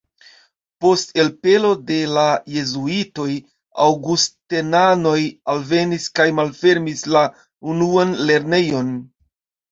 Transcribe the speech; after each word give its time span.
Post 0.83 1.11
elpelo 1.23 1.67
de 1.89 1.97
la 2.13 2.21
jezuitoj 2.53 3.27
aŭgustenanoj 3.87 5.17
alvenis 5.53 6.07
kaj 6.21 6.25
malfermis 6.39 7.03
la 7.17 7.21
unuan 7.75 8.15
lernejon. 8.31 8.91